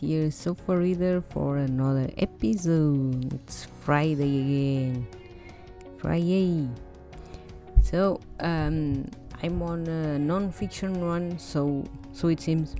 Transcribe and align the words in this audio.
here 0.00 0.30
Sofa 0.30 0.78
Reader 0.78 1.20
for 1.20 1.58
another 1.58 2.08
episode. 2.16 3.34
It's 3.34 3.66
Friday 3.84 4.40
again. 4.40 5.06
Friday. 5.98 6.70
So, 7.82 8.18
um, 8.40 9.04
I'm 9.42 9.60
on 9.60 9.86
a 9.86 10.18
non-fiction 10.18 11.04
run, 11.04 11.38
so 11.38 11.84
so 12.12 12.28
it 12.28 12.40
seems, 12.40 12.76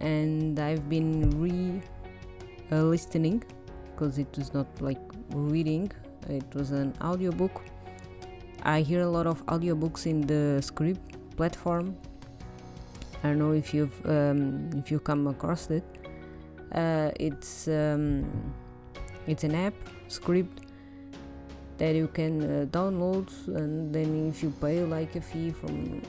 and 0.00 0.60
I've 0.60 0.86
been 0.90 1.30
re 1.40 1.80
uh, 2.70 2.82
listening 2.82 3.42
because 3.90 4.18
it 4.18 4.28
was 4.36 4.52
not 4.52 4.68
like 4.82 5.00
reading; 5.30 5.90
it 6.28 6.54
was 6.54 6.72
an 6.72 6.92
audiobook. 7.00 7.62
I 8.64 8.82
hear 8.82 9.00
a 9.00 9.08
lot 9.08 9.26
of 9.26 9.44
audiobooks 9.46 10.04
in 10.04 10.26
the 10.26 10.60
Scribd 10.60 11.00
platform 11.36 11.96
I 13.24 13.28
don't 13.28 13.38
know 13.38 13.52
if 13.52 13.72
you've 13.72 14.04
um, 14.04 14.68
if 14.76 14.90
you 14.90 15.00
come 15.00 15.26
across 15.26 15.70
it. 15.70 15.82
Uh, 16.72 17.10
it's 17.18 17.68
um, 17.68 18.30
it's 19.26 19.44
an 19.44 19.54
app 19.54 19.72
Scribd 20.08 20.58
that 21.78 21.94
you 21.94 22.08
can 22.08 22.42
uh, 22.42 22.66
download, 22.66 23.32
and 23.48 23.94
then 23.94 24.28
if 24.28 24.42
you 24.42 24.50
pay 24.60 24.84
like 24.84 25.16
a 25.16 25.22
fee 25.22 25.52
from 25.52 26.02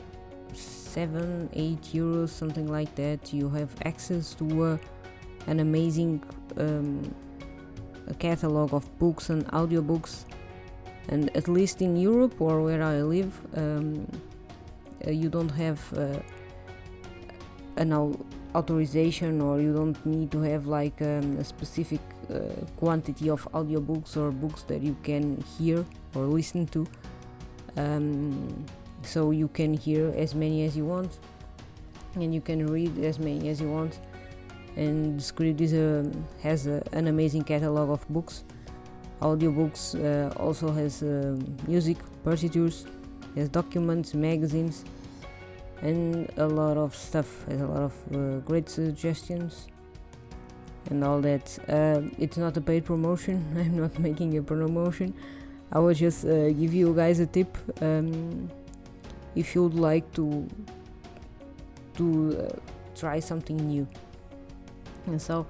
seven, 0.52 1.50
eight 1.54 1.82
euros, 1.94 2.30
something 2.30 2.68
like 2.68 2.94
that, 2.96 3.34
you 3.34 3.48
have 3.48 3.70
access 3.86 4.34
to 4.34 4.64
uh, 4.64 4.78
an 5.48 5.62
amazing 5.62 6.22
um, 6.58 7.16
a 8.08 8.14
catalog 8.14 8.74
of 8.74 8.84
books 9.00 9.30
and 9.30 9.48
audiobooks. 9.54 10.26
And 11.08 11.36
at 11.38 11.48
least 11.48 11.82
in 11.82 11.96
Europe 11.96 12.42
or 12.42 12.62
where 12.62 12.84
I 12.84 13.02
live, 13.04 13.40
um, 13.56 14.06
uh, 15.08 15.12
you 15.12 15.30
don't 15.30 15.50
have 15.50 15.80
uh, 15.94 16.20
an 17.78 17.94
authorization 18.54 19.42
or 19.42 19.60
you 19.60 19.74
don't 19.74 20.04
need 20.06 20.32
to 20.32 20.40
have 20.42 20.66
like 20.66 21.02
um, 21.02 21.38
a 21.38 21.44
specific 21.44 22.00
uh, 22.34 22.40
quantity 22.78 23.30
of 23.30 23.48
audiobooks 23.54 24.16
or 24.18 24.32
books 24.32 24.64
that 24.64 24.82
you 24.82 24.96
can 25.04 25.44
hear 25.58 25.86
or 26.16 26.24
listen 26.26 26.66
to. 26.68 26.88
Um, 27.78 28.66
so 29.04 29.32
you 29.32 29.48
can 29.50 29.74
hear 29.74 30.14
as 30.16 30.34
many 30.34 30.64
as 30.64 30.76
you 30.78 30.86
want 30.86 31.20
and 32.16 32.34
you 32.34 32.42
can 32.42 32.66
read 32.68 32.98
as 33.04 33.20
many 33.20 33.50
as 33.50 33.60
you 33.60 33.70
want. 33.70 34.00
And 34.78 35.20
Scribd 35.20 35.62
is 35.62 35.74
a, 35.74 36.10
has 36.42 36.68
a, 36.68 36.82
an 36.92 37.08
amazing 37.08 37.44
catalog 37.44 37.90
of 37.90 38.08
books. 38.10 38.44
Audiobooks 39.22 39.96
uh, 39.96 40.34
also 40.36 40.72
has 40.72 41.04
uh, 41.04 41.38
music 41.68 41.98
partitures 42.24 42.86
has 43.36 43.50
documents 43.50 44.14
magazines 44.14 44.86
and 45.86 46.32
a 46.38 46.48
lot 46.48 46.78
of 46.78 46.96
stuff 46.96 47.48
a 47.48 47.54
lot 47.54 47.84
of 47.90 47.94
uh, 48.12 48.40
great 48.40 48.68
suggestions 48.70 49.68
and 50.90 51.04
all 51.04 51.22
that. 51.22 51.58
Uh, 51.68 52.02
it's 52.20 52.38
not 52.38 52.56
a 52.58 52.62
paid 52.62 52.86
promotion. 52.86 53.44
I'm 53.58 53.78
not 53.78 53.98
making 54.00 54.38
a 54.38 54.42
promotion. 54.42 55.14
I 55.72 55.80
will 55.80 55.94
just 55.94 56.26
uh, 56.26 56.52
give 56.52 56.74
you 56.74 56.94
guys 56.94 57.20
a 57.20 57.26
tip. 57.26 57.58
Um, 57.82 58.50
if 59.36 59.56
you'd 59.56 59.74
like 59.74 60.12
to 60.14 60.48
to 61.98 62.06
uh, 62.38 62.60
try 62.96 63.20
something 63.20 63.58
new. 63.58 63.88
And 65.08 65.22
so 65.22 65.46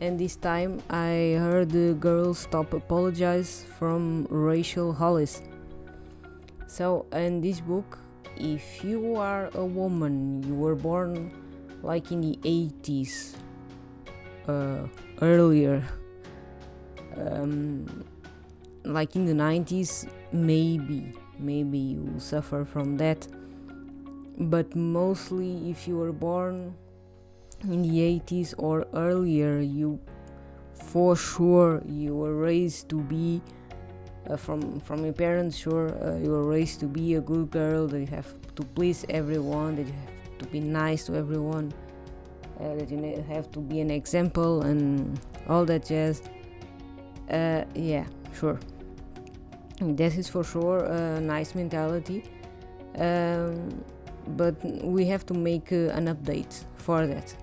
and 0.00 0.18
this 0.18 0.36
time 0.36 0.80
i 0.90 1.34
heard 1.42 1.70
the 1.70 1.92
girl 1.98 2.32
stop 2.32 2.72
apologize 2.72 3.64
from 3.78 4.26
rachel 4.30 4.92
hollis. 4.92 5.42
So 6.66 7.06
in 7.12 7.40
this 7.40 7.60
book 7.60 7.98
if 8.38 8.84
you 8.84 9.16
are 9.16 9.50
a 9.54 9.64
woman, 9.64 10.42
you 10.42 10.54
were 10.54 10.74
born 10.74 11.32
like 11.82 12.10
in 12.10 12.20
the 12.20 12.38
80s, 12.42 13.34
uh, 14.46 14.86
earlier, 15.22 15.84
um, 17.16 18.04
like 18.84 19.16
in 19.16 19.26
the 19.26 19.32
90s, 19.32 20.08
maybe, 20.32 21.12
maybe 21.38 21.78
you 21.78 22.14
suffer 22.18 22.64
from 22.64 22.96
that. 22.96 23.26
But 24.38 24.74
mostly, 24.74 25.70
if 25.70 25.88
you 25.88 25.96
were 25.96 26.12
born 26.12 26.74
in 27.64 27.82
the 27.82 28.20
80s 28.20 28.54
or 28.56 28.86
earlier, 28.94 29.60
you 29.60 30.00
for 30.74 31.16
sure 31.16 31.82
you 31.86 32.14
were 32.14 32.34
raised 32.36 32.88
to 32.88 33.00
be 33.02 33.42
from 34.36 34.80
from 34.80 35.04
your 35.04 35.12
parents 35.12 35.56
sure 35.56 35.88
uh, 36.02 36.16
you 36.16 36.30
were 36.30 36.44
raised 36.44 36.80
to 36.80 36.86
be 36.86 37.14
a 37.14 37.20
good 37.20 37.50
girl 37.50 37.86
that 37.86 38.00
you 38.00 38.06
have 38.06 38.28
to 38.54 38.62
please 38.62 39.04
everyone 39.08 39.76
that 39.76 39.86
you 39.86 39.92
have 39.92 40.38
to 40.38 40.46
be 40.46 40.60
nice 40.60 41.04
to 41.06 41.14
everyone 41.14 41.72
uh, 42.60 42.74
that 42.74 42.90
you 42.90 43.24
have 43.28 43.50
to 43.52 43.60
be 43.60 43.80
an 43.80 43.90
example 43.90 44.62
and 44.62 45.20
all 45.48 45.64
that 45.64 45.86
jazz. 45.86 46.22
Uh, 47.30 47.64
yeah 47.74 48.04
sure. 48.38 48.58
That 49.80 50.16
is 50.16 50.28
for 50.28 50.44
sure 50.44 50.84
a 50.84 51.20
nice 51.20 51.54
mentality. 51.54 52.24
Um, 52.96 53.84
but 54.36 54.56
we 54.84 55.06
have 55.06 55.24
to 55.26 55.34
make 55.34 55.72
uh, 55.72 55.96
an 55.98 56.06
update 56.06 56.64
for 56.76 57.06
that. 57.06 57.34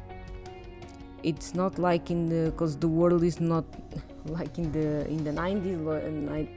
It's 1.24 1.56
not 1.56 1.80
like 1.80 2.12
in 2.12 2.28
the 2.28 2.52
because 2.52 2.78
the 2.78 2.88
world 2.88 3.24
is 3.24 3.40
not 3.40 3.66
like 4.26 4.58
in 4.58 4.72
the 4.72 5.08
in 5.08 5.24
the 5.24 5.32
90s 5.32 6.06
and 6.06 6.30
I 6.30 6.48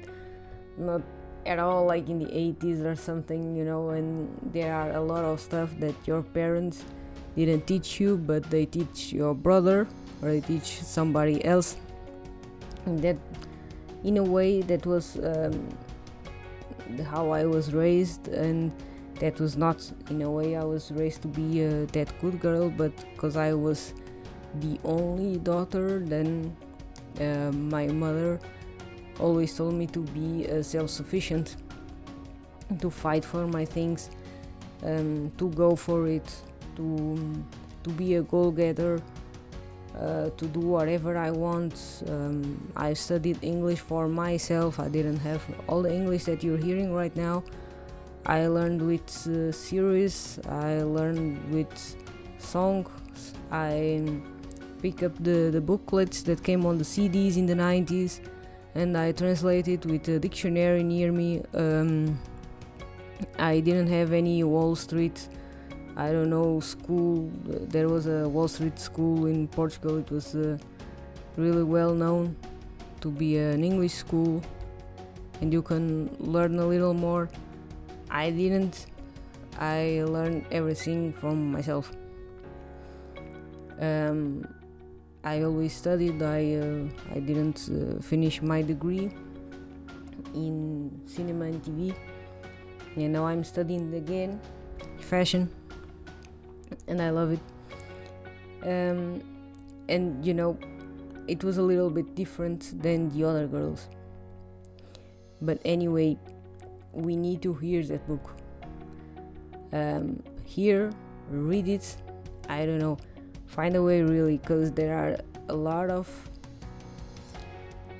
not 0.78 1.03
at 1.47 1.59
all 1.59 1.87
like 1.87 2.09
in 2.09 2.19
the 2.19 2.27
80s 2.27 2.84
or 2.84 2.94
something 2.94 3.56
you 3.56 3.65
know 3.65 3.91
and 3.91 4.28
there 4.53 4.75
are 4.75 4.93
a 4.93 5.00
lot 5.00 5.25
of 5.25 5.41
stuff 5.41 5.71
that 5.78 5.94
your 6.06 6.22
parents 6.22 6.84
didn't 7.37 7.66
teach 7.66 8.00
you 8.00 8.16
but 8.16 8.43
they 8.50 8.66
teach 8.66 9.12
your 9.12 9.34
brother 9.34 9.87
or 10.22 10.31
they 10.31 10.41
teach 10.41 10.83
somebody 10.83 11.44
else. 11.44 11.77
And 12.87 13.00
that 13.03 13.16
in 14.05 14.16
a 14.16 14.22
way 14.22 14.62
that 14.62 14.87
was 14.87 15.19
um, 15.19 15.69
how 17.05 17.31
i 17.31 17.45
was 17.45 17.75
raised 17.75 18.28
and 18.28 18.72
that 19.21 19.39
was 19.41 19.56
not 19.56 19.91
in 20.09 20.22
a 20.22 20.31
way 20.31 20.56
i 20.56 20.62
was 20.62 20.93
raised 20.93 21.22
to 21.22 21.28
be 21.28 21.65
that 21.93 22.09
good 22.21 22.41
girl 22.41 22.71
but 22.71 22.93
because 23.12 23.37
i 23.37 23.53
was 23.53 23.93
the 24.60 24.78
only 24.84 25.37
daughter 25.39 25.99
then 25.99 26.56
uh, 27.21 27.50
my 27.53 27.89
mother 27.89 28.39
always 29.19 29.56
told 29.56 29.75
me 29.75 29.87
to 29.87 30.01
be 30.01 30.49
uh, 30.51 30.62
self-sufficient 30.62 31.56
to 32.81 32.91
fight 32.91 33.25
for 33.25 33.47
my 33.47 33.65
things 33.65 34.11
um, 34.84 35.33
to 35.39 35.49
go 35.51 35.75
for 35.75 36.06
it 36.09 36.29
to 36.77 37.45
to 37.83 37.91
be 37.91 38.17
a 38.17 38.23
goal-getter 38.23 39.01
uh, 39.99 40.31
to 40.37 40.47
do 40.47 40.61
whatever 40.61 41.17
I 41.17 41.31
want. 41.31 42.03
Um, 42.09 42.71
I 42.77 42.93
studied 42.93 43.39
English 43.43 43.81
for 43.81 44.09
myself. 44.09 44.78
I 44.78 44.89
didn't 44.89 45.19
have 45.19 45.43
all 45.67 45.83
the 45.83 45.93
English 45.93 46.25
that 46.25 46.43
you're 46.43 46.59
hearing 46.59 46.93
right 46.95 47.15
now. 47.17 47.43
I 48.27 48.47
learned 48.47 48.83
with 48.83 49.09
uh, 49.27 49.53
series. 49.53 50.39
I 50.49 50.83
learned 50.83 51.53
with 51.53 51.97
songs. 52.39 52.91
I 53.51 54.21
pick 54.83 55.03
up 55.03 55.17
the, 55.23 55.51
the 55.51 55.61
booklets 55.61 56.23
that 56.23 56.43
came 56.43 56.65
on 56.67 56.78
the 56.78 56.84
CDs 56.84 57.37
in 57.37 57.47
the 57.47 57.55
90s 57.55 58.21
and 58.78 58.97
I 58.97 59.11
translated 59.11 59.84
with 59.87 60.09
a 60.09 60.21
dictionary 60.21 60.84
near 60.84 61.11
me. 61.11 61.43
Um, 61.53 62.16
I 63.37 63.59
didn't 63.59 63.89
have 63.89 64.12
any 64.12 64.44
Wall 64.44 64.77
Street, 64.77 65.28
I 65.97 66.12
don't 66.12 66.31
know, 66.31 66.61
school. 66.61 67.28
There 67.44 67.89
was 67.89 68.06
a 68.06 68.28
Wall 68.28 68.47
Street 68.47 68.78
school 68.78 69.27
in 69.27 69.49
Portugal. 69.49 69.99
It 69.99 70.09
was 70.12 70.37
uh, 70.37 70.59
really 71.37 71.65
well 71.65 71.93
known 71.93 72.37
to 73.00 73.11
be 73.11 73.39
an 73.39 73.65
English 73.65 73.94
school, 73.94 74.41
and 75.41 75.53
you 75.53 75.60
can 75.60 76.15
learn 76.21 76.57
a 76.60 76.66
little 76.66 76.95
more. 76.95 77.28
I 78.09 78.30
didn't. 78.30 78.86
I 79.59 80.04
learned 80.07 80.47
everything 80.53 81.13
from 81.15 81.51
myself. 81.51 81.91
Um, 83.80 84.47
I 85.28 85.42
always 85.42 85.75
studied. 85.77 86.22
I 86.22 86.57
uh, 86.57 86.89
I 87.15 87.21
didn't 87.21 87.69
uh, 87.69 88.01
finish 88.01 88.41
my 88.41 88.63
degree 88.63 89.13
in 90.33 90.89
cinema 91.04 91.53
and 91.53 91.60
TV, 91.63 91.95
and 92.97 93.13
now 93.13 93.27
I'm 93.27 93.45
studying 93.45 93.92
again 93.92 94.41
fashion, 95.01 95.51
and 96.86 97.03
I 97.03 97.10
love 97.10 97.36
it. 97.36 97.45
Um, 98.65 99.21
and 99.91 100.25
you 100.25 100.33
know, 100.33 100.57
it 101.27 101.45
was 101.45 101.59
a 101.59 101.63
little 101.63 101.91
bit 101.91 102.15
different 102.15 102.80
than 102.80 103.10
the 103.10 103.28
other 103.28 103.47
girls. 103.47 103.89
But 105.42 105.60
anyway, 105.63 106.16
we 106.92 107.16
need 107.16 107.42
to 107.42 107.53
hear 107.53 107.84
that 107.84 108.09
book. 108.09 108.33
Um, 109.75 110.22
read 111.28 111.69
it. 111.69 111.97
I 112.48 112.65
don't 112.65 112.78
know 112.78 112.97
find 113.48 113.74
a 113.74 113.83
way 113.83 114.03
really 114.03 114.39
because 114.39 114.71
there 114.72 114.97
are 114.97 115.16
a 115.48 115.54
lot 115.54 115.91
of 115.91 116.09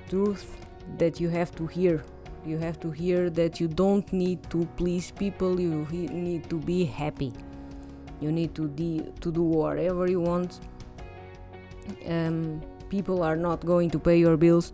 truth 0.09 0.47
that 0.99 1.21
you 1.21 1.29
have 1.29 1.55
to 1.57 1.67
hear. 1.67 2.05
You 2.47 2.59
have 2.59 2.79
to 2.81 2.91
hear 2.91 3.29
that 3.31 3.61
you 3.61 3.69
don't 3.69 4.11
need 4.13 4.49
to 4.51 4.67
please 4.77 5.11
people 5.11 5.61
you 5.61 5.87
need 5.91 6.49
to 6.51 6.57
be 6.57 6.85
happy. 6.85 7.33
You 8.21 8.33
need 8.33 8.55
to 8.55 8.69
de- 8.69 9.11
to 9.21 9.33
do 9.33 9.43
whatever 9.43 10.09
you 10.09 10.21
want. 10.21 10.61
Um, 12.07 12.63
people 12.89 13.23
are 13.23 13.37
not 13.37 13.65
going 13.65 13.91
to 13.91 13.99
pay 13.99 14.19
your 14.19 14.37
bills. 14.37 14.73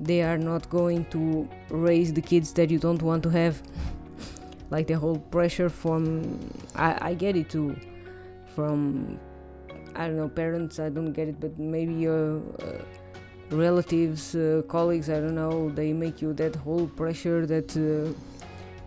They 0.00 0.22
are 0.22 0.38
not 0.38 0.68
going 0.68 1.06
to 1.06 1.48
raise 1.70 2.12
the 2.12 2.22
kids 2.22 2.52
that 2.54 2.70
you 2.70 2.78
don't 2.78 3.02
want 3.02 3.22
to 3.24 3.30
have. 3.30 3.62
Like 4.70 4.88
the 4.88 4.94
whole 4.94 5.18
pressure 5.18 5.68
from 5.68 6.40
I, 6.74 7.10
I 7.10 7.14
get 7.14 7.36
it 7.36 7.50
too 7.50 7.76
from 8.54 9.20
I 9.96 10.06
don't 10.08 10.16
know 10.16 10.28
parents 10.28 10.80
I 10.80 10.88
don't 10.88 11.12
get 11.12 11.28
it 11.28 11.40
but 11.40 11.58
maybe 11.58 11.94
your 11.94 12.38
uh, 12.38 12.82
relatives 13.50 14.34
uh, 14.34 14.62
colleagues 14.68 15.08
I 15.08 15.20
don't 15.20 15.34
know 15.34 15.70
they 15.70 15.92
make 15.92 16.20
you 16.20 16.32
that 16.34 16.56
whole 16.56 16.86
pressure 16.86 17.46
that 17.46 17.76
uh, 17.76 18.12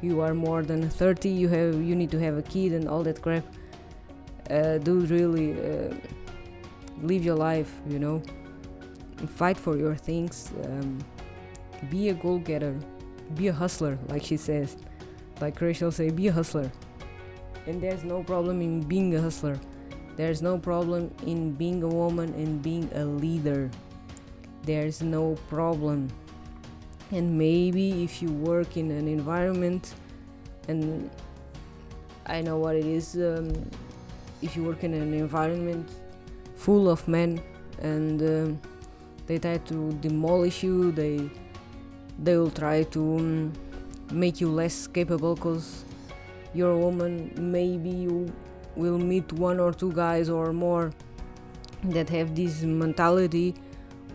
you 0.02 0.20
are 0.20 0.34
more 0.34 0.64
than 0.64 0.90
30 0.90 1.30
you 1.30 1.48
have 1.48 1.76
you 1.76 1.96
need 1.96 2.12
to 2.12 2.20
have 2.20 2.38
a 2.38 2.42
kid 2.42 2.74
and 2.74 2.88
all 2.88 3.04
that 3.04 3.22
crap. 3.22 3.46
Dude 4.50 5.10
really 5.10 5.54
live 7.02 7.24
your 7.24 7.36
life 7.36 7.74
you 7.88 8.00
know. 8.00 8.22
Fight 9.36 9.58
for 9.58 9.78
your 9.78 9.96
things 9.96 10.52
um, 10.66 11.00
be 11.90 12.10
a 12.10 12.14
goal-getter 12.14 12.76
be 13.36 13.48
a 13.48 13.54
hustler 13.54 13.98
like 14.10 14.24
she 14.24 14.38
says. 14.38 14.76
Like 15.40 15.62
rachel 15.62 15.92
say 15.92 16.10
be 16.10 16.28
a 16.28 16.34
hustler. 16.34 16.70
And 17.66 17.82
there's 17.82 18.04
no 18.04 18.24
problem 18.24 18.62
in 18.62 18.82
being 18.82 19.16
a 19.16 19.22
hustler 19.22 19.60
there's 20.18 20.42
no 20.42 20.58
problem 20.58 21.14
in 21.26 21.54
being 21.54 21.82
a 21.84 21.88
woman 21.88 22.34
and 22.34 22.62
being 22.62 22.90
a 22.96 23.06
leader. 23.06 23.72
There's 24.64 25.02
no 25.02 25.36
problem. 25.48 26.10
And 27.12 27.38
maybe 27.38 28.04
if 28.04 28.22
you 28.22 28.30
work 28.30 28.76
in 28.76 28.92
an 28.92 29.08
environment 29.08 29.94
and 30.68 31.10
i 32.26 32.42
know 32.42 32.58
what 32.58 32.76
it 32.76 32.86
is 32.86 33.16
um, 33.16 33.52
if 34.42 34.56
you 34.56 34.64
work 34.64 34.84
in 34.84 34.94
an 34.94 35.14
environment 35.14 35.90
full 36.56 36.90
of 36.90 37.08
men 37.08 37.42
and 37.82 38.22
um, 38.22 38.62
they 39.26 39.38
try 39.38 39.58
to 39.58 39.92
demolish 40.02 40.64
you 40.64 40.92
they 40.92 41.30
they 42.20 42.38
will 42.38 42.52
try 42.52 42.84
to 42.84 43.18
um, 43.18 43.54
make 44.12 44.42
you 44.42 44.50
less 44.50 44.88
capable 44.88 45.36
because 45.36 45.86
you're 46.54 46.72
a 46.72 46.78
woman 46.78 47.32
maybe 47.38 47.90
you 47.90 48.32
will 48.78 49.00
meet 49.00 49.32
one 49.34 49.60
or 49.60 49.74
two 49.74 49.92
guys 49.92 50.30
or 50.30 50.54
more 50.54 50.92
that 51.84 52.10
have 52.10 52.36
this 52.36 52.62
mentality 52.62 53.56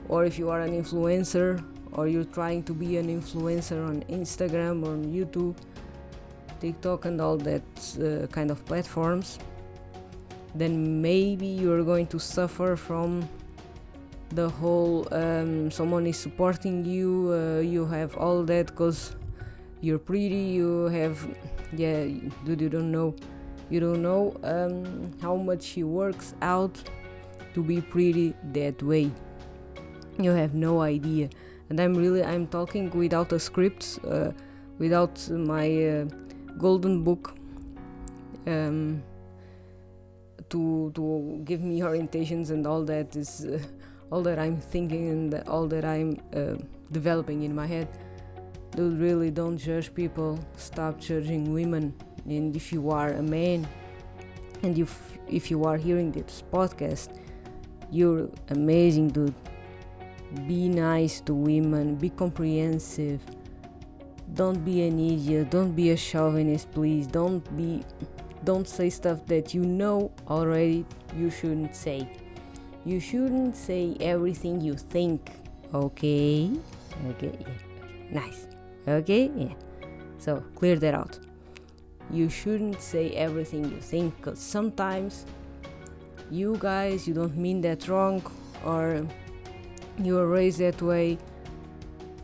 or 0.09 0.25
if 0.25 0.39
you 0.39 0.51
are 0.51 0.61
an 0.61 0.73
influencer 0.73 1.65
or 1.93 2.09
you're 2.09 2.25
trying 2.25 2.63
to 2.65 2.73
be 2.73 2.97
an 2.97 3.09
influencer 3.09 3.87
on 3.87 4.03
Instagram 4.05 4.83
or 4.87 4.97
YouTube, 4.97 5.57
TikTok, 6.61 7.05
and 7.05 7.21
all 7.21 7.37
that 7.37 7.63
uh, 8.01 8.27
kind 8.29 8.51
of 8.51 8.65
platforms, 8.65 9.39
then 10.55 11.01
maybe 11.03 11.47
you're 11.47 11.85
going 11.85 12.07
to 12.07 12.19
suffer 12.19 12.77
from 12.77 13.29
the 14.31 14.49
whole 14.49 15.07
um, 15.13 15.71
someone 15.71 16.07
is 16.07 16.19
supporting 16.19 16.85
you, 16.85 17.33
uh, 17.33 17.61
you 17.61 17.85
have 17.85 18.17
all 18.17 18.43
that 18.45 18.67
because 18.67 19.15
you're 19.83 19.99
pretty, 19.99 20.45
you 20.57 20.85
have, 20.85 21.27
yeah, 21.73 22.05
dude, 22.45 22.61
you 22.61 22.71
don't 22.71 22.91
know, 22.91 23.15
you 23.73 23.81
don't 23.81 24.03
know 24.03 24.37
um, 24.45 25.11
how 25.23 25.35
much 25.35 25.69
he 25.69 25.83
works 25.83 26.35
out 26.43 26.77
to 27.55 27.63
be 27.63 27.81
pretty 27.81 28.35
that 28.53 28.83
way. 28.83 29.11
You 30.19 30.33
have 30.33 30.55
no 30.55 30.83
idea. 30.83 31.31
And 31.71 31.81
i'm 31.81 31.95
really 31.95 32.23
i'm 32.23 32.47
talking 32.49 32.91
without 32.91 33.33
a 33.33 33.39
script 33.39 33.99
uh, 34.07 34.33
without 34.79 35.17
my 35.31 35.67
uh, 35.87 36.05
golden 36.59 37.03
book 37.03 37.35
um, 38.47 39.03
to 40.51 40.93
to 40.95 41.41
give 41.47 41.63
me 41.63 41.81
orientations 41.81 42.51
and 42.51 42.67
all 42.67 42.85
that 42.85 43.17
is 43.17 43.47
uh, 43.47 43.59
all 44.11 44.21
that 44.21 44.39
i'm 44.39 44.61
thinking 44.61 45.09
and 45.09 45.49
all 45.49 45.67
that 45.67 45.87
i'm 45.87 46.21
uh, 46.37 46.57
developing 46.91 47.43
in 47.43 47.55
my 47.55 47.67
head. 47.67 47.89
Dude 48.77 49.01
really 49.01 49.31
don't 49.31 49.57
judge 49.57 49.95
people. 49.95 50.39
Stop 50.57 51.01
judging 51.01 51.55
women 51.55 51.95
and 52.27 52.55
if 52.57 52.73
you 52.73 52.91
are 52.91 53.13
a 53.13 53.23
man 53.23 53.67
and 54.63 54.79
if 54.79 55.19
if 55.29 55.51
you 55.51 55.65
are 55.65 55.77
hearing 55.77 56.13
this 56.13 56.43
podcast 56.53 57.09
you're 57.91 58.29
amazing 58.51 59.09
dude 59.09 59.35
be 60.47 60.69
nice 60.69 61.21
to 61.21 61.35
women, 61.35 61.97
be 61.97 62.11
comprehensive. 62.11 63.21
Don't 64.35 64.65
be 64.65 64.83
an 64.87 64.99
idiot, 64.99 65.51
don't 65.51 65.73
be 65.73 65.91
a 65.91 65.97
chauvinist, 65.97 66.71
please. 66.73 67.07
Don't 67.07 67.45
be 67.57 67.85
don't 68.45 68.67
say 68.67 68.91
stuff 68.91 69.25
that 69.27 69.55
you 69.55 69.63
know 69.63 70.11
already 70.29 70.85
you 71.17 71.31
shouldn't 71.31 71.77
say. 71.77 72.09
You 72.85 72.99
shouldn't 72.99 73.55
say 73.55 73.97
everything 74.01 74.61
you 74.61 74.75
think. 74.75 75.31
Okay? 75.73 76.51
Okay, 77.11 77.39
yeah. 77.39 78.21
Nice. 78.21 78.49
Okay? 78.89 79.31
Yeah. 79.37 79.55
So 80.19 80.43
clear 80.57 80.77
that 80.77 80.95
out. 80.95 81.19
You 82.11 82.29
shouldn't 82.29 82.81
say 82.81 83.11
everything 83.11 83.65
you 83.65 83.81
think 83.81 84.17
because 84.17 84.39
sometimes 84.39 85.27
you 86.31 86.57
guys 86.61 87.07
you 87.07 87.15
don't 87.15 87.37
mean 87.37 87.61
that 87.63 87.89
wrong 87.89 88.23
or 88.65 89.07
you 89.99 90.19
are 90.19 90.27
raised 90.27 90.59
that 90.59 90.81
way. 90.81 91.19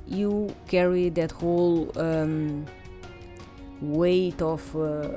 You 0.07 0.55
carry 0.67 1.11
that 1.11 1.31
whole 1.31 1.93
um, 1.99 2.67
weight 3.81 4.41
of 4.43 4.77
uh, 4.77 5.09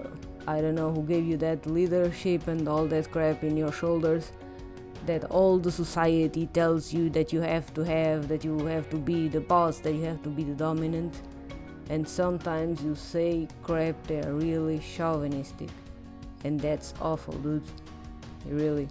i 0.48 0.62
don't 0.62 0.76
know 0.76 0.92
who 0.92 1.04
gave 1.04 1.26
you 1.26 1.38
that 1.38 1.66
leadership 1.66 2.48
and 2.48 2.68
all 2.68 2.86
that 2.86 3.10
crap 3.12 3.44
in 3.44 3.58
your 3.58 3.72
shoulders 3.72 4.32
that 5.06 5.24
all 5.26 5.58
the 5.58 5.72
society 5.72 6.46
tells 6.48 6.94
you 6.94 7.10
that 7.10 7.34
you 7.34 7.42
have 7.42 7.74
to 7.74 7.82
have 7.84 8.28
that 8.28 8.44
you 8.44 8.66
have 8.66 8.90
to 8.90 8.98
be 8.98 9.28
the 9.28 9.42
boss 9.42 9.80
that 9.80 9.94
you 9.94 10.04
have 10.04 10.22
to 10.22 10.30
be 10.30 10.44
the 10.44 10.54
dominant 10.54 11.22
and 11.90 12.08
sometimes 12.08 12.84
you 12.84 12.96
say 12.96 13.48
crap 13.64 13.96
that 14.08 14.26
are 14.26 14.34
really 14.34 14.80
chauvinistic. 14.80 15.70
And 16.44 16.60
that's 16.60 16.94
awful 17.02 17.34
dude 17.36 17.64
really. 18.46 18.88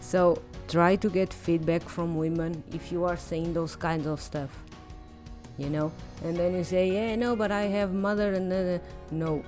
So 0.00 0.40
try 0.68 0.96
to 0.96 1.10
get 1.10 1.32
feedback 1.32 1.82
from 1.82 2.16
women 2.16 2.62
if 2.72 2.90
you 2.90 3.04
are 3.04 3.16
saying 3.16 3.54
those 3.54 3.76
kinds 3.76 4.06
of 4.06 4.20
stuff. 4.20 4.50
You 5.58 5.68
know? 5.68 5.92
And 6.24 6.36
then 6.36 6.54
you 6.54 6.64
say 6.64 6.90
yeah 6.90 7.16
no 7.16 7.36
but 7.36 7.52
i 7.52 7.62
have 7.62 7.92
mother 7.92 8.32
and 8.34 8.50
then 8.50 8.80
uh, 8.80 8.84
no. 9.10 9.42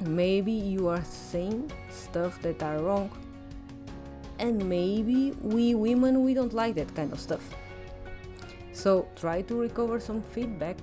Maybe 0.00 0.52
you 0.52 0.88
are 0.88 1.04
saying 1.04 1.70
stuff 1.90 2.40
that 2.42 2.62
are 2.62 2.78
wrong. 2.78 3.10
And 4.38 4.68
maybe 4.68 5.32
we 5.40 5.74
women 5.74 6.24
we 6.24 6.34
don't 6.34 6.52
like 6.52 6.74
that 6.76 6.94
kind 6.94 7.12
of 7.12 7.20
stuff. 7.20 7.42
So 8.72 9.06
try 9.14 9.42
to 9.42 9.60
recover 9.60 10.00
some 10.00 10.20
feedback 10.20 10.76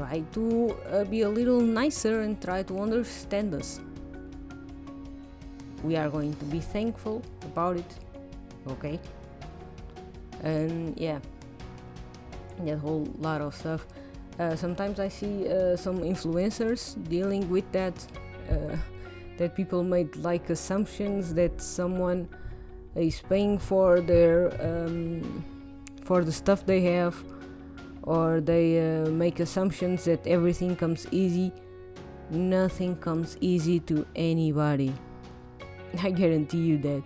try 0.00 0.20
to 0.32 0.74
uh, 0.92 1.04
be 1.04 1.20
a 1.22 1.28
little 1.28 1.60
nicer 1.60 2.20
and 2.20 2.40
try 2.40 2.62
to 2.62 2.80
understand 2.80 3.54
us. 3.54 3.80
We 5.84 5.96
are 5.96 6.08
going 6.08 6.34
to 6.34 6.44
be 6.46 6.60
thankful 6.60 7.22
about 7.44 7.76
it 7.76 7.90
okay? 8.66 8.98
And 10.42 10.98
yeah. 10.98 11.18
That 12.64 12.78
whole 12.78 13.08
lot 13.18 13.40
of 13.40 13.54
stuff. 13.54 13.86
Uh, 14.38 14.56
sometimes 14.56 15.00
i 15.00 15.08
see 15.08 15.48
uh, 15.48 15.76
some 15.76 15.98
influencers 16.00 16.96
dealing 17.10 17.50
with 17.50 17.70
that 17.72 17.94
uh, 18.50 18.76
that 19.36 19.54
people 19.54 19.82
make 19.84 20.16
like 20.16 20.48
assumptions 20.48 21.34
that 21.34 21.60
someone 21.60 22.26
is 22.94 23.20
paying 23.28 23.58
for 23.58 24.00
their 24.00 24.48
um, 24.64 25.44
for 26.04 26.24
the 26.24 26.32
stuff 26.32 26.64
they 26.64 26.80
have 26.80 27.22
or 28.10 28.40
they 28.40 28.66
uh, 28.80 29.06
make 29.22 29.38
assumptions 29.40 30.04
that 30.04 30.26
everything 30.26 30.74
comes 30.74 31.06
easy 31.10 31.52
nothing 32.30 32.96
comes 33.06 33.36
easy 33.40 33.78
to 33.78 34.04
anybody 34.16 34.92
I 36.02 36.10
guarantee 36.10 36.58
you 36.58 36.78
that. 36.78 37.02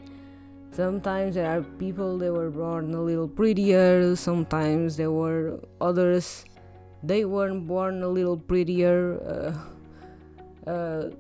Sometimes 0.73 1.37
there 1.37 1.49
are 1.49 1.63
people 1.63 2.19
that 2.19 2.33
were 2.33 2.51
born 2.51 2.93
a 2.95 3.01
little 3.01 3.29
prettier, 3.29 4.17
sometimes 4.17 4.97
there 4.97 5.13
were 5.13 5.61
others 5.81 6.45
they 7.03 7.25
weren't 7.25 7.67
born 7.67 8.03
a 8.03 8.09
little 8.09 8.37
prettier. 8.37 9.55
Uh, 10.67 10.71
uh, 10.71 11.11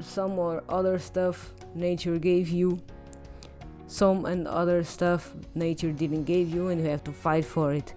some 0.00 0.38
or 0.38 0.64
other 0.68 0.98
stuff 0.98 1.54
nature 1.74 2.18
gave 2.18 2.48
you, 2.48 2.80
some 3.86 4.24
and 4.24 4.48
other 4.48 4.82
stuff 4.82 5.34
nature 5.54 5.92
didn't 5.92 6.24
give 6.24 6.50
you, 6.50 6.68
and 6.68 6.80
you 6.80 6.88
have 6.88 7.04
to 7.04 7.12
fight 7.12 7.44
for 7.44 7.74
it. 7.74 7.94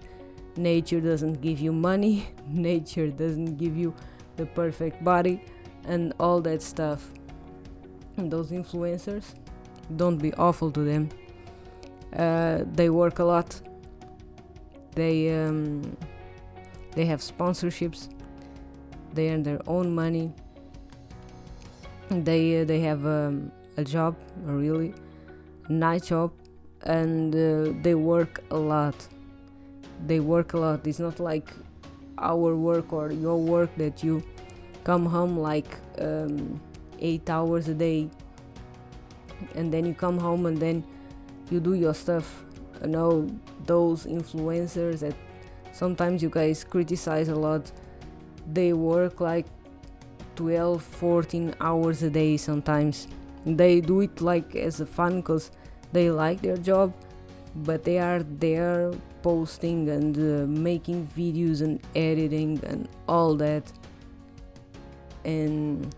Nature 0.56 1.00
doesn't 1.00 1.40
give 1.40 1.60
you 1.60 1.72
money, 1.72 2.28
nature 2.46 3.08
doesn't 3.08 3.56
give 3.56 3.76
you 3.76 3.94
the 4.36 4.46
perfect 4.46 5.02
body, 5.04 5.42
and 5.86 6.12
all 6.18 6.40
that 6.40 6.62
stuff. 6.62 7.10
Those 8.16 8.50
influencers 8.50 9.34
don't 9.96 10.18
be 10.18 10.32
awful 10.34 10.70
to 10.72 10.80
them. 10.80 11.08
Uh, 12.16 12.64
they 12.72 12.90
work 12.90 13.20
a 13.20 13.24
lot. 13.24 13.60
They 14.94 15.32
um, 15.32 15.96
they 16.92 17.06
have 17.06 17.20
sponsorships. 17.20 18.08
They 19.14 19.30
earn 19.30 19.42
their 19.42 19.60
own 19.66 19.94
money. 19.94 20.32
They 22.10 22.60
uh, 22.60 22.64
they 22.64 22.80
have 22.80 23.06
um, 23.06 23.52
a 23.76 23.84
job 23.84 24.16
a 24.46 24.52
really. 24.52 24.94
Night 25.68 26.02
job. 26.04 26.32
And 26.82 27.34
uh, 27.34 27.72
they 27.82 27.94
work 27.94 28.42
a 28.50 28.56
lot 28.56 28.96
they 30.06 30.20
work 30.20 30.54
a 30.54 30.58
lot. 30.58 30.86
It's 30.86 30.98
not 30.98 31.20
like 31.20 31.50
our 32.18 32.54
work 32.56 32.92
or 32.92 33.12
your 33.12 33.38
work 33.38 33.70
that 33.76 34.02
you 34.02 34.22
come 34.84 35.06
home 35.06 35.38
like 35.38 35.76
um, 35.98 36.60
eight 36.98 37.28
hours 37.28 37.68
a 37.68 37.74
day. 37.74 38.10
And 39.54 39.72
then 39.72 39.86
you 39.86 39.94
come 39.94 40.18
home 40.18 40.46
and 40.46 40.58
then 40.58 40.84
you 41.50 41.60
do 41.60 41.74
your 41.74 41.94
stuff. 41.94 42.44
You 42.82 42.88
know 42.88 43.28
those 43.66 44.06
influencers 44.06 45.00
that 45.00 45.14
sometimes 45.72 46.22
you 46.22 46.30
guys 46.30 46.64
criticize 46.64 47.28
a 47.28 47.34
lot 47.34 47.70
they 48.52 48.72
work 48.72 49.20
like 49.20 49.46
12 50.36 50.82
14 50.82 51.54
hours 51.60 52.02
a 52.02 52.10
day 52.10 52.36
sometimes. 52.36 53.08
They 53.44 53.80
do 53.80 54.00
it 54.00 54.20
like 54.20 54.54
as 54.56 54.80
a 54.80 54.86
fun 54.86 55.16
because 55.20 55.50
they 55.92 56.10
like 56.10 56.40
their 56.42 56.56
job 56.56 56.94
but 57.54 57.84
they 57.84 57.98
are 57.98 58.22
there 58.22 58.92
posting 59.22 59.88
and 59.88 60.16
uh, 60.16 60.46
making 60.46 61.08
videos 61.16 61.60
and 61.60 61.80
editing 61.94 62.60
and 62.64 62.88
all 63.08 63.34
that. 63.36 63.70
And 65.24 65.94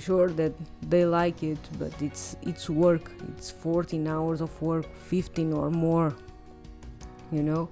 sure 0.00 0.30
that 0.30 0.52
they 0.90 1.04
like 1.04 1.42
it 1.42 1.58
but 1.78 1.92
it's 2.02 2.36
it's 2.42 2.68
work. 2.68 3.12
It's 3.36 3.50
14 3.50 4.08
hours 4.08 4.40
of 4.40 4.50
work 4.60 4.86
15 4.96 5.52
or 5.52 5.70
more 5.70 6.14
you 7.34 7.42
know? 7.42 7.68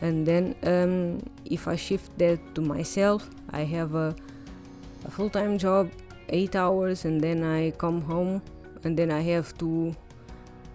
And 0.00 0.26
then 0.26 0.54
um, 0.62 1.20
if 1.44 1.66
i 1.66 1.74
shift 1.74 2.16
that 2.18 2.38
to 2.54 2.60
myself 2.60 3.28
i 3.50 3.62
have 3.64 3.96
a, 3.96 4.14
a 5.04 5.10
full-time 5.10 5.58
job 5.58 5.90
eight 6.28 6.54
hours 6.54 7.04
and 7.04 7.20
then 7.20 7.42
i 7.42 7.72
come 7.72 8.00
home 8.02 8.40
and 8.84 8.96
then 8.96 9.10
i 9.10 9.20
have 9.20 9.56
to 9.58 9.96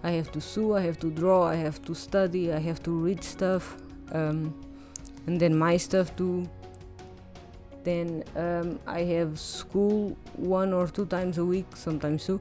i 0.03 0.11
have 0.11 0.31
to 0.31 0.41
sew 0.41 0.75
i 0.75 0.81
have 0.81 0.99
to 0.99 1.09
draw 1.09 1.43
i 1.43 1.55
have 1.55 1.81
to 1.81 1.93
study 1.93 2.51
i 2.51 2.59
have 2.59 2.81
to 2.83 2.91
read 2.91 3.23
stuff 3.23 3.77
um, 4.11 4.53
and 5.27 5.39
then 5.39 5.57
my 5.57 5.77
stuff 5.77 6.15
too 6.15 6.47
then 7.83 8.23
um, 8.35 8.79
I 8.87 9.01
have 9.03 9.39
school 9.39 10.17
one 10.35 10.73
or 10.73 10.87
two 10.87 11.05
times 11.05 11.37
a 11.37 11.45
week, 11.45 11.65
sometimes 11.75 12.25
two, 12.25 12.39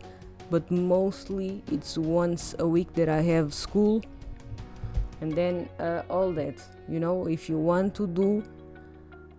but 0.50 0.70
mostly 0.70 1.62
it's 1.70 1.98
once 1.98 2.54
a 2.58 2.66
week 2.66 2.92
that 2.94 3.08
I 3.08 3.20
have 3.22 3.52
school. 3.52 4.02
And 5.20 5.32
then 5.32 5.68
uh, 5.78 6.02
all 6.08 6.32
that, 6.32 6.60
you 6.88 6.98
know, 6.98 7.26
if 7.26 7.48
you 7.48 7.56
want 7.56 7.94
to 7.96 8.06
do 8.06 8.42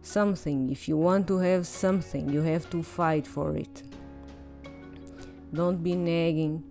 something, 0.02 0.70
if 0.70 0.88
you 0.88 0.98
want 0.98 1.28
to 1.28 1.38
have 1.40 1.68
something, 1.68 2.30
you 2.30 2.42
have 2.42 2.70
to 2.70 2.84
fight 2.84 3.28
for 3.28 3.56
it. 3.56 3.84
Don't 5.54 5.84
be 5.84 5.96
nagging. 5.96 6.64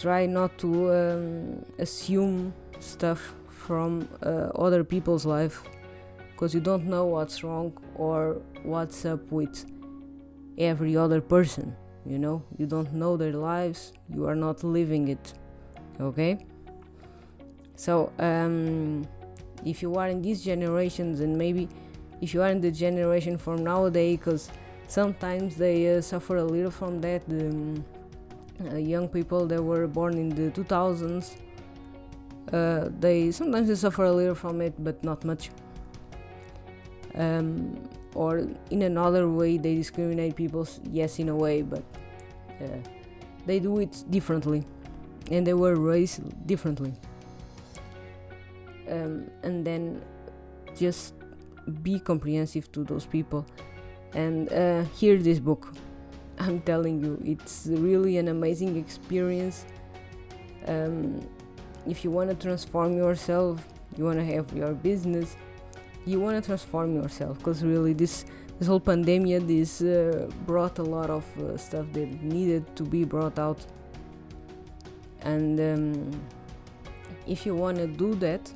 Try 0.00 0.24
not 0.24 0.56
to 0.58 0.92
um, 0.92 1.64
assume 1.78 2.54
stuff 2.78 3.34
from 3.48 4.08
uh, 4.22 4.48
other 4.56 4.82
people's 4.82 5.26
life 5.26 5.62
because 6.32 6.54
you 6.54 6.60
don't 6.60 6.86
know 6.86 7.04
what's 7.04 7.44
wrong 7.44 7.76
or 7.96 8.40
what's 8.62 9.04
up 9.04 9.20
with 9.30 9.66
every 10.56 10.96
other 10.96 11.20
person 11.20 11.76
you 12.06 12.18
know? 12.18 12.42
You 12.56 12.66
don't 12.66 12.92
know 12.94 13.18
their 13.18 13.32
lives 13.32 13.92
you 14.08 14.26
are 14.26 14.34
not 14.34 14.64
living 14.64 15.08
it 15.08 15.34
okay? 16.00 16.46
So 17.76 18.12
um, 18.18 19.06
if 19.64 19.82
you 19.82 19.94
are 19.96 20.08
in 20.08 20.22
these 20.22 20.42
generations 20.42 21.20
and 21.20 21.36
maybe 21.36 21.68
if 22.20 22.32
you 22.34 22.42
are 22.42 22.48
in 22.48 22.60
the 22.60 22.70
generation 22.70 23.36
from 23.36 23.64
nowadays 23.64 24.18
because 24.18 24.50
sometimes 24.88 25.56
they 25.56 25.96
uh, 25.96 26.00
suffer 26.00 26.36
a 26.36 26.44
little 26.44 26.70
from 26.70 27.00
that 27.02 27.22
um, 27.28 27.84
uh, 28.60 28.76
young 28.76 29.08
people 29.08 29.46
that 29.46 29.62
were 29.62 29.86
born 29.86 30.14
in 30.18 30.28
the 30.28 30.50
2000s 30.50 31.36
uh, 32.52 32.88
they 32.98 33.30
sometimes 33.30 33.68
they 33.68 33.74
suffer 33.74 34.04
a 34.04 34.12
little 34.12 34.34
from 34.34 34.60
it 34.60 34.74
but 34.82 35.02
not 35.04 35.24
much. 35.24 35.50
Um, 37.14 37.88
or 38.14 38.48
in 38.70 38.82
another 38.82 39.28
way 39.28 39.56
they 39.56 39.74
discriminate 39.74 40.34
people 40.34 40.66
yes 40.90 41.18
in 41.18 41.28
a 41.28 41.36
way 41.36 41.62
but 41.62 41.82
uh, 42.60 42.78
they 43.46 43.60
do 43.60 43.78
it 43.78 44.04
differently. 44.10 44.64
And 45.30 45.46
they 45.46 45.54
were 45.54 45.76
raised 45.76 46.20
differently. 46.46 46.92
Um, 48.88 49.30
and 49.44 49.64
then 49.64 50.02
just 50.76 51.14
be 51.82 52.00
comprehensive 52.00 52.72
to 52.72 52.82
those 52.82 53.06
people. 53.06 53.46
And 54.12 54.52
uh, 54.52 54.82
hear 54.96 55.18
this 55.18 55.38
book 55.38 55.72
i'm 56.40 56.60
telling 56.60 57.02
you 57.04 57.20
it's 57.24 57.66
really 57.70 58.18
an 58.18 58.28
amazing 58.28 58.76
experience. 58.76 59.66
Um, 60.66 61.26
if 61.86 62.04
you 62.04 62.10
want 62.10 62.28
to 62.30 62.36
transform 62.36 62.96
yourself 62.96 63.66
you 63.96 64.04
want 64.04 64.18
to 64.18 64.24
have 64.24 64.52
your 64.52 64.72
business 64.74 65.36
you 66.06 66.20
want 66.20 66.42
to 66.42 66.46
transform 66.46 66.94
yourself. 66.94 67.38
Because 67.38 67.62
really 67.62 67.92
this 67.92 68.24
this 68.58 68.68
whole 68.68 68.80
pandemic 68.80 69.46
this 69.46 69.80
uh, 69.80 70.28
brought 70.46 70.78
a 70.78 70.82
lot 70.82 71.10
of 71.10 71.24
uh, 71.38 71.56
stuff 71.56 71.86
that 71.92 72.22
needed 72.22 72.64
to 72.76 72.82
be 72.82 73.04
brought 73.04 73.38
out. 73.38 73.64
And 75.22 75.58
um, 75.60 76.20
if 77.26 77.46
you 77.46 77.54
want 77.54 77.78
to 77.78 77.86
do 77.86 78.14
that 78.16 78.52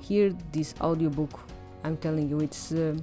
hear 0.00 0.32
this 0.52 0.74
audiobook. 0.80 1.40
I'm 1.84 1.96
telling 1.96 2.28
you 2.28 2.40
it's 2.40 2.72
uh, 2.72 2.96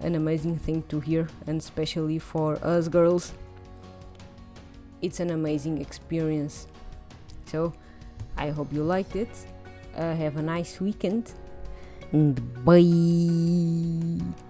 an 0.00 0.14
amazing 0.14 0.56
thing 0.58 0.82
to 0.88 1.00
hear 1.00 1.28
and 1.46 1.58
especially 1.58 2.18
for 2.18 2.56
us 2.64 2.88
girls 2.88 3.32
it's 5.02 5.20
an 5.20 5.30
amazing 5.30 5.80
experience 5.80 6.66
so 7.46 7.72
i 8.36 8.50
hope 8.50 8.72
you 8.72 8.82
liked 8.82 9.16
it 9.16 9.30
uh, 9.96 10.14
have 10.14 10.36
a 10.36 10.42
nice 10.42 10.80
weekend. 10.80 11.32
And 12.12 12.34
bye. 12.64 14.46